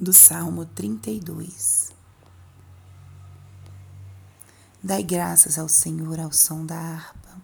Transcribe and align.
do 0.00 0.12
Salmo 0.12 0.64
32. 0.64 1.90
Dai 4.80 5.02
graças 5.02 5.58
ao 5.58 5.68
Senhor 5.68 6.20
ao 6.20 6.32
som 6.32 6.64
da 6.64 6.76
harpa, 6.76 7.42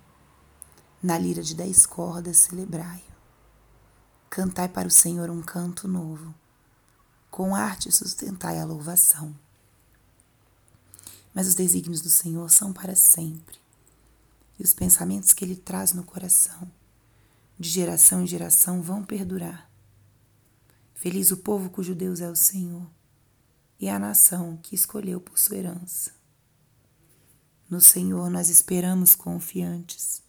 na 1.02 1.18
lira 1.18 1.42
de 1.42 1.52
dez 1.52 1.84
cordas 1.84 2.36
celebrai-o. 2.36 3.12
Cantai 4.30 4.68
para 4.68 4.86
o 4.86 4.90
Senhor 4.90 5.30
um 5.30 5.42
canto 5.42 5.88
novo, 5.88 6.32
com 7.28 7.56
arte 7.56 7.90
sustentai 7.90 8.60
a 8.60 8.64
louvação. 8.64 9.34
Mas 11.34 11.48
os 11.48 11.56
desígnios 11.56 12.02
do 12.02 12.08
Senhor 12.08 12.48
são 12.52 12.72
para 12.72 12.94
sempre, 12.94 13.58
e 14.60 14.62
os 14.62 14.72
pensamentos 14.72 15.32
que 15.32 15.44
Ele 15.44 15.56
traz 15.56 15.92
no 15.92 16.04
coração, 16.04 16.70
de 17.58 17.68
geração 17.68 18.22
em 18.22 18.28
geração, 18.28 18.80
vão 18.80 19.02
perdurar. 19.02 19.73
Feliz 21.04 21.30
o 21.30 21.36
povo 21.36 21.68
cujo 21.68 21.94
Deus 21.94 22.22
é 22.22 22.30
o 22.30 22.34
Senhor 22.34 22.90
e 23.78 23.90
a 23.90 23.98
nação 23.98 24.56
que 24.56 24.74
escolheu 24.74 25.20
por 25.20 25.38
sua 25.38 25.58
herança. 25.58 26.12
No 27.68 27.78
Senhor 27.78 28.30
nós 28.30 28.48
esperamos 28.48 29.14
confiantes, 29.14 30.22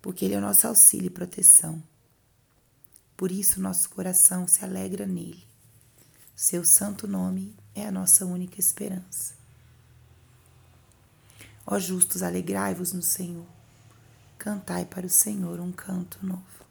porque 0.00 0.24
Ele 0.24 0.32
é 0.32 0.38
o 0.38 0.40
nosso 0.40 0.66
auxílio 0.66 1.08
e 1.08 1.10
proteção. 1.10 1.82
Por 3.14 3.30
isso 3.30 3.60
nosso 3.60 3.90
coração 3.90 4.48
se 4.48 4.64
alegra 4.64 5.04
nele. 5.04 5.46
Seu 6.34 6.64
santo 6.64 7.06
nome 7.06 7.54
é 7.74 7.86
a 7.86 7.92
nossa 7.92 8.24
única 8.24 8.58
esperança. 8.58 9.34
Ó 11.66 11.78
justos, 11.78 12.22
alegrai-vos 12.22 12.94
no 12.94 13.02
Senhor. 13.02 13.44
Cantai 14.38 14.86
para 14.86 15.06
o 15.06 15.10
Senhor 15.10 15.60
um 15.60 15.72
canto 15.72 16.24
novo. 16.24 16.65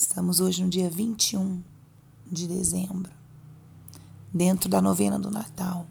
Estamos 0.00 0.40
hoje 0.40 0.64
no 0.64 0.70
dia 0.70 0.88
21 0.88 1.62
de 2.26 2.48
dezembro, 2.48 3.12
dentro 4.32 4.66
da 4.66 4.80
novena 4.80 5.18
do 5.18 5.30
Natal. 5.30 5.86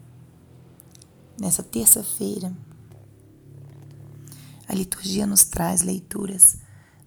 Nessa 1.40 1.62
terça-feira, 1.62 2.52
a 4.66 4.74
liturgia 4.74 5.28
nos 5.28 5.44
traz 5.44 5.82
leituras 5.82 6.56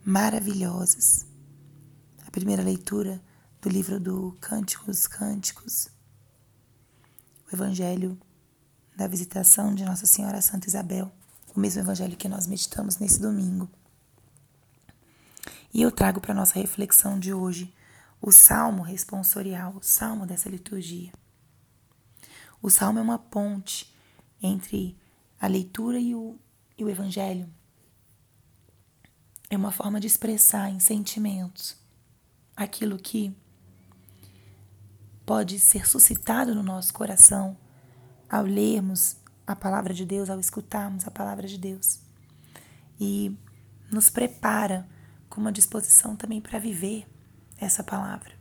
maravilhosas. 0.05 1.25
A 2.25 2.31
primeira 2.31 2.63
leitura 2.63 3.21
do 3.61 3.67
livro 3.67 3.99
do 3.99 4.38
Cântico 4.39 4.85
dos 4.85 5.05
Cânticos, 5.05 5.89
o 7.51 7.53
Evangelho 7.53 8.17
da 8.95 9.07
Visitação 9.07 9.75
de 9.75 9.83
Nossa 9.83 10.05
Senhora 10.05 10.41
Santa 10.41 10.69
Isabel, 10.69 11.11
o 11.53 11.59
mesmo 11.59 11.81
Evangelho 11.81 12.15
que 12.15 12.29
nós 12.29 12.47
meditamos 12.47 12.97
nesse 12.97 13.19
domingo. 13.19 13.67
E 15.73 15.81
eu 15.81 15.91
trago 15.91 16.21
para 16.21 16.33
nossa 16.33 16.59
reflexão 16.59 17.19
de 17.19 17.33
hoje 17.33 17.73
o 18.21 18.31
salmo 18.31 18.83
responsorial, 18.83 19.75
o 19.75 19.83
salmo 19.83 20.25
dessa 20.25 20.47
liturgia. 20.47 21.11
O 22.61 22.69
salmo 22.69 22.99
é 22.99 23.02
uma 23.02 23.17
ponte 23.17 23.94
entre 24.41 24.95
a 25.39 25.47
leitura 25.47 25.99
e 25.99 26.13
o, 26.13 26.38
e 26.77 26.83
o 26.83 26.89
evangelho. 26.89 27.49
É 29.49 29.57
uma 29.57 29.71
forma 29.71 29.99
de 29.99 30.07
expressar 30.07 30.69
em 30.69 30.79
sentimentos 30.79 31.75
aquilo 32.55 32.97
que 32.97 33.35
pode 35.25 35.59
ser 35.59 35.88
suscitado 35.88 36.53
no 36.53 36.63
nosso 36.63 36.94
coração 36.94 37.57
ao 38.29 38.44
lermos 38.44 39.17
a 39.45 39.55
palavra 39.55 39.94
de 39.94 40.05
Deus, 40.05 40.29
ao 40.29 40.39
escutarmos 40.39 41.07
a 41.07 41.11
palavra 41.11 41.47
de 41.47 41.57
Deus. 41.57 41.99
E 42.99 43.35
nos 43.91 44.09
prepara 44.09 44.88
com 45.33 45.41
uma 45.41 45.51
disposição 45.51 46.15
também 46.15 46.39
para 46.39 46.59
viver 46.59 47.07
essa 47.57 47.83
palavra. 47.83 48.31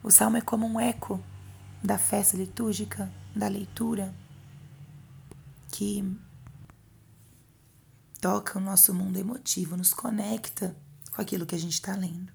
O 0.00 0.12
salmo 0.12 0.36
é 0.36 0.40
como 0.40 0.64
um 0.64 0.78
eco 0.78 1.20
da 1.82 1.98
festa 1.98 2.36
litúrgica, 2.36 3.10
da 3.34 3.48
leitura, 3.48 4.14
que 5.72 6.16
toca 8.20 8.60
o 8.60 8.62
nosso 8.62 8.94
mundo 8.94 9.18
emotivo, 9.18 9.76
nos 9.76 9.92
conecta 9.92 10.76
com 11.12 11.20
aquilo 11.20 11.46
que 11.46 11.56
a 11.56 11.58
gente 11.58 11.72
está 11.72 11.96
lendo. 11.96 12.32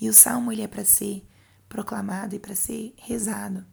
E 0.00 0.08
o 0.08 0.14
salmo 0.14 0.50
ele 0.50 0.62
é 0.62 0.66
para 0.66 0.84
ser 0.84 1.28
proclamado 1.68 2.34
e 2.34 2.38
para 2.38 2.54
ser 2.54 2.94
rezado. 2.96 3.66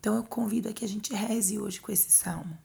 Então 0.00 0.16
eu 0.16 0.24
convido 0.24 0.68
a 0.68 0.72
que 0.72 0.84
a 0.84 0.88
gente 0.88 1.14
reze 1.14 1.56
hoje 1.56 1.80
com 1.80 1.92
esse 1.92 2.10
salmo. 2.10 2.58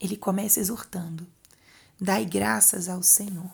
Ele 0.00 0.16
começa 0.16 0.58
exortando: 0.58 1.26
Dai 2.00 2.24
graças 2.24 2.88
ao 2.88 3.02
Senhor, 3.02 3.50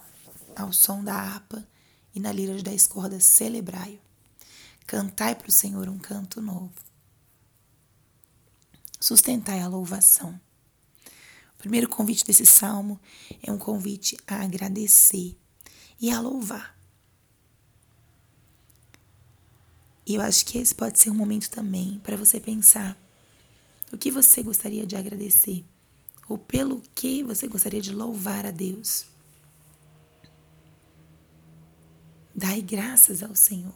ao 0.55 0.73
som 0.73 1.03
da 1.03 1.15
harpa 1.15 1.67
e 2.15 2.21
na 2.21 2.33
lira 2.33 2.62
dez 2.62 2.87
cordas 2.87 3.25
celebrai-o. 3.25 4.01
Cantai 4.87 5.34
para 5.34 5.49
o 5.49 5.53
Senhor 5.53 5.89
um 5.89 5.99
canto 5.99 6.41
novo. 6.41 6.73
Sustentai 9.01 9.61
a 9.61 9.69
louvação. 9.69 10.41
O 11.55 11.59
primeiro 11.59 11.89
convite 11.89 12.25
desse 12.25 12.47
salmo 12.47 13.01
é 13.43 13.51
um 13.51 13.59
convite 13.59 14.17
a 14.27 14.43
agradecer 14.43 15.37
e 16.01 16.11
a 16.11 16.21
louvar. 16.21 16.77
E 20.07 20.15
eu 20.15 20.21
acho 20.21 20.47
que 20.47 20.59
esse 20.59 20.73
pode 20.73 21.01
ser 21.01 21.11
um 21.11 21.15
momento 21.15 21.51
também 21.51 21.99
para 22.05 22.17
você 22.17 22.39
pensar 22.39 22.97
o 23.93 23.99
que 23.99 24.11
você 24.11 24.43
gostaria 24.43 24.87
de 24.87 24.95
agradecer 24.95 25.65
ou 26.28 26.37
pelo 26.37 26.82
que 26.94 27.22
você 27.22 27.47
gostaria 27.47 27.81
de 27.81 27.92
louvar 27.92 28.47
a 28.47 28.50
Deus. 28.50 29.06
Dai 32.34 32.60
graças 32.60 33.22
ao 33.22 33.34
Senhor. 33.34 33.75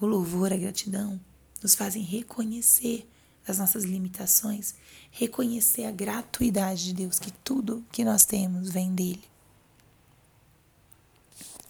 O 0.00 0.06
louvor, 0.06 0.52
a 0.52 0.56
gratidão 0.56 1.20
nos 1.62 1.74
fazem 1.74 2.02
reconhecer 2.02 3.08
as 3.46 3.58
nossas 3.58 3.84
limitações, 3.84 4.74
reconhecer 5.10 5.84
a 5.84 5.90
gratuidade 5.90 6.84
de 6.84 6.94
Deus, 6.94 7.18
que 7.18 7.30
tudo 7.30 7.84
que 7.90 8.04
nós 8.04 8.24
temos 8.24 8.70
vem 8.70 8.94
dele. 8.94 9.24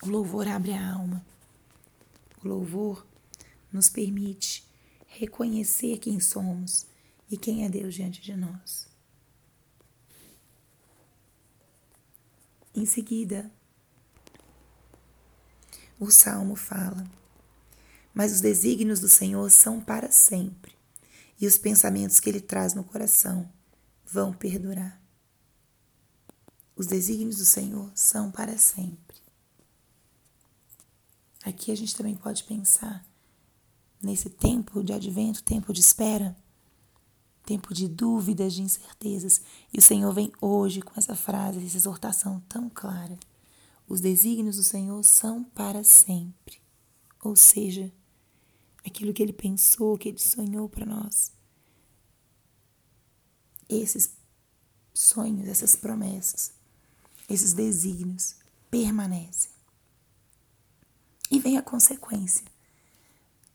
O 0.02 0.08
louvor 0.08 0.48
abre 0.48 0.72
a 0.72 0.92
alma. 0.92 1.24
O 2.42 2.48
louvor 2.48 3.06
nos 3.72 3.88
permite 3.88 4.64
reconhecer 5.06 5.98
quem 5.98 6.20
somos 6.20 6.86
e 7.30 7.36
quem 7.36 7.64
é 7.64 7.68
Deus 7.68 7.94
diante 7.94 8.22
de 8.22 8.34
nós. 8.34 8.87
Em 12.78 12.86
seguida, 12.86 13.50
o 15.98 16.12
salmo 16.12 16.54
fala: 16.54 17.04
Mas 18.14 18.30
os 18.30 18.40
desígnios 18.40 19.00
do 19.00 19.08
Senhor 19.08 19.50
são 19.50 19.80
para 19.80 20.12
sempre, 20.12 20.72
e 21.40 21.46
os 21.48 21.58
pensamentos 21.58 22.20
que 22.20 22.30
ele 22.30 22.40
traz 22.40 22.74
no 22.74 22.84
coração 22.84 23.52
vão 24.06 24.32
perdurar. 24.32 25.02
Os 26.76 26.86
desígnios 26.86 27.38
do 27.38 27.44
Senhor 27.44 27.90
são 27.96 28.30
para 28.30 28.56
sempre. 28.56 29.16
Aqui 31.44 31.72
a 31.72 31.76
gente 31.76 31.96
também 31.96 32.14
pode 32.14 32.44
pensar 32.44 33.04
nesse 34.00 34.30
tempo 34.30 34.84
de 34.84 34.92
advento, 34.92 35.42
tempo 35.42 35.72
de 35.72 35.80
espera 35.80 36.36
tempo 37.48 37.72
de 37.72 37.88
dúvidas, 37.88 38.52
de 38.52 38.60
incertezas. 38.60 39.40
E 39.72 39.78
o 39.78 39.82
Senhor 39.82 40.12
vem 40.12 40.30
hoje 40.38 40.82
com 40.82 40.92
essa 40.98 41.16
frase, 41.16 41.64
essa 41.64 41.78
exortação 41.78 42.40
tão 42.46 42.68
clara. 42.68 43.18
Os 43.88 44.02
desígnios 44.02 44.56
do 44.56 44.62
Senhor 44.62 45.02
são 45.02 45.42
para 45.42 45.82
sempre. 45.82 46.60
Ou 47.24 47.34
seja, 47.34 47.90
aquilo 48.84 49.14
que 49.14 49.22
ele 49.22 49.32
pensou, 49.32 49.96
que 49.96 50.10
ele 50.10 50.18
sonhou 50.18 50.68
para 50.68 50.84
nós. 50.84 51.32
Esses 53.66 54.12
sonhos, 54.92 55.48
essas 55.48 55.74
promessas, 55.74 56.52
esses 57.30 57.54
desígnios 57.54 58.36
permanecem. 58.70 59.50
E 61.30 61.40
vem 61.40 61.56
a 61.56 61.62
consequência. 61.62 62.44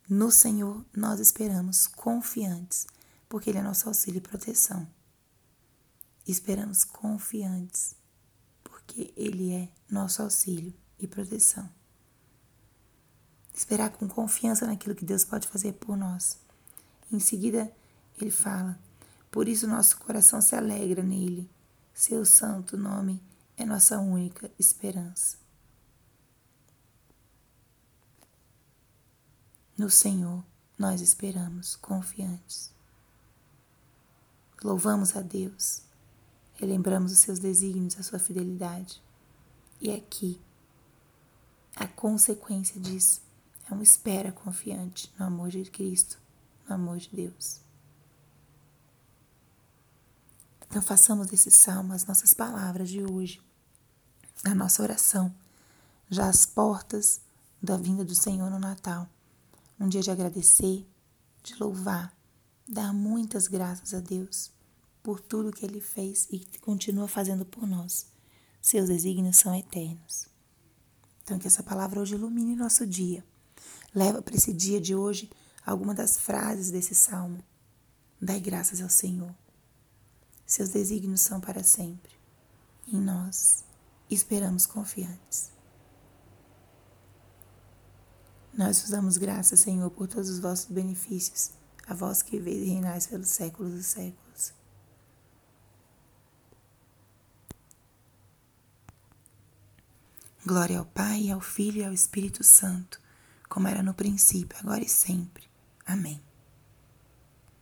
No 0.09 0.31
Senhor 0.31 0.83
nós 0.95 1.19
esperamos 1.19 1.85
confiantes 1.85 2.87
porque 3.33 3.49
Ele 3.49 3.57
é 3.57 3.63
nosso 3.63 3.87
auxílio 3.87 4.19
e 4.19 4.21
proteção. 4.21 4.87
Esperamos 6.27 6.83
confiantes, 6.83 7.95
porque 8.63 9.11
Ele 9.17 9.51
é 9.51 9.69
nosso 9.89 10.21
auxílio 10.21 10.71
e 10.99 11.07
proteção. 11.07 11.67
Esperar 13.51 13.89
com 13.89 14.07
confiança 14.07 14.67
naquilo 14.67 14.93
que 14.93 15.03
Deus 15.03 15.25
pode 15.25 15.47
fazer 15.47 15.73
por 15.73 15.97
nós. 15.97 16.37
Em 17.11 17.19
seguida, 17.19 17.75
ele 18.21 18.29
fala: 18.29 18.77
Por 19.31 19.47
isso 19.47 19.65
nosso 19.65 19.97
coração 19.97 20.39
se 20.39 20.55
alegra 20.55 21.01
nele. 21.01 21.49
Seu 21.91 22.23
santo 22.25 22.77
nome 22.77 23.19
é 23.57 23.65
nossa 23.65 23.97
única 23.97 24.51
esperança. 24.59 25.37
No 29.75 29.89
Senhor 29.89 30.45
nós 30.77 31.01
esperamos 31.01 31.75
confiantes. 31.75 32.72
Louvamos 34.63 35.17
a 35.17 35.21
Deus, 35.21 35.81
relembramos 36.53 37.11
os 37.11 37.17
seus 37.17 37.37
desígnios, 37.37 37.99
a 37.99 38.03
sua 38.03 38.17
fidelidade. 38.17 39.03
E 39.81 39.91
aqui, 39.91 40.39
a 41.75 41.85
consequência 41.85 42.79
disso 42.79 43.21
é 43.69 43.73
uma 43.73 43.83
espera 43.83 44.31
confiante 44.31 45.13
no 45.19 45.25
amor 45.25 45.49
de 45.49 45.65
Cristo, 45.65 46.17
no 46.65 46.75
amor 46.75 46.97
de 46.97 47.09
Deus. 47.09 47.59
Então, 50.69 50.81
façamos 50.81 51.27
desse 51.27 51.51
salmo 51.51 51.91
as 51.91 52.05
nossas 52.05 52.33
palavras 52.33 52.89
de 52.89 53.03
hoje, 53.03 53.41
a 54.45 54.55
nossa 54.55 54.81
oração, 54.81 55.35
já 56.09 56.29
às 56.29 56.45
portas 56.45 57.19
da 57.61 57.75
vinda 57.75 58.05
do 58.05 58.15
Senhor 58.15 58.49
no 58.49 58.59
Natal. 58.59 59.09
Um 59.77 59.89
dia 59.89 60.01
de 60.01 60.09
agradecer, 60.09 60.87
de 61.43 61.55
louvar, 61.55 62.15
dar 62.67 62.93
muitas 62.93 63.47
graças 63.47 63.93
a 63.93 63.99
Deus 63.99 64.51
por 65.01 65.19
tudo 65.19 65.51
que 65.51 65.65
Ele 65.65 65.81
fez 65.81 66.27
e 66.31 66.39
continua 66.61 67.07
fazendo 67.07 67.45
por 67.45 67.67
nós. 67.67 68.07
Seus 68.61 68.87
desígnios 68.87 69.37
são 69.37 69.53
eternos. 69.53 70.27
Então, 71.23 71.37
que 71.37 71.47
essa 71.47 71.63
palavra 71.63 71.99
hoje 71.99 72.15
ilumine 72.15 72.55
nosso 72.55 72.85
dia. 72.85 73.23
Leva 73.93 74.21
para 74.21 74.35
esse 74.35 74.53
dia 74.53 74.79
de 74.79 74.95
hoje 74.95 75.29
alguma 75.65 75.93
das 75.93 76.17
frases 76.17 76.71
desse 76.71 76.95
salmo. 76.95 77.43
Dai 78.21 78.39
graças 78.39 78.81
ao 78.81 78.89
Senhor. 78.89 79.33
Seus 80.45 80.69
desígnios 80.69 81.21
são 81.21 81.39
para 81.39 81.63
sempre. 81.63 82.13
Em 82.87 82.99
nós 82.99 83.63
esperamos 84.09 84.65
confiantes. 84.65 85.51
Nós 88.53 88.79
vos 88.79 88.89
damos 88.91 89.17
graças, 89.17 89.59
Senhor, 89.61 89.89
por 89.89 90.07
todos 90.07 90.29
os 90.29 90.39
vossos 90.39 90.69
benefícios, 90.69 91.51
a 91.87 91.93
vós 91.93 92.21
que 92.21 92.39
veio 92.39 92.63
e 92.63 92.69
reinais 92.69 93.07
pelos 93.07 93.29
séculos 93.29 93.73
dos 93.73 93.85
séculos. 93.85 94.53
Glória 100.45 100.79
ao 100.79 100.85
Pai, 100.85 101.29
ao 101.29 101.39
Filho 101.39 101.81
e 101.81 101.85
ao 101.85 101.93
Espírito 101.93 102.43
Santo, 102.43 102.99
como 103.47 103.67
era 103.67 103.81
no 103.81 103.93
princípio, 103.93 104.57
agora 104.59 104.83
e 104.83 104.89
sempre. 104.89 105.49
Amém. 105.85 106.21